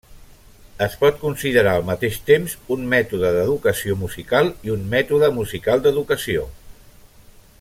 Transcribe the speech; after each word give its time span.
Es 0.85 0.93
pot 1.01 1.19
considerar 1.23 1.73
al 1.79 1.85
mateix 1.89 2.17
temps 2.29 2.55
un 2.77 2.87
mètode 2.95 3.33
d'educació 3.37 3.99
musical 4.01 4.51
i 4.69 4.75
un 4.79 4.89
mètode 4.97 5.33
musical 5.39 5.85
d'educació. 5.89 6.49